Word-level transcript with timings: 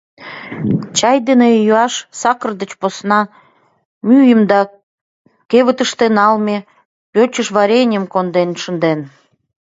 Чай 0.97 1.17
дене 1.27 1.47
йӱаш, 1.55 1.93
сакыр 2.19 2.51
деч 2.61 2.71
посна, 2.81 3.21
мӱйым 4.07 4.41
да 4.51 4.59
кевытыште 5.49 6.05
налме 6.17 6.57
пӧчыж 7.13 7.47
вареньым 7.55 8.05
конден 8.13 8.49
шынден. 8.61 8.99